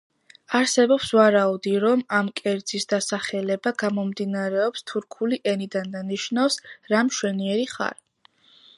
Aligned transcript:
არსებობს 0.59 1.09
ვარაუდი, 1.17 1.73
რომ 1.83 2.01
ამ 2.19 2.31
კერძის 2.39 2.89
დასახელება 2.95 3.75
გამომდინარეობს 3.83 4.87
თურქული 4.93 5.41
ენიდან 5.55 5.95
და 5.97 6.05
ნიშნავს 6.11 6.61
„რა 6.95 7.05
მშვენიერი 7.13 7.73
ხარ“. 7.77 8.03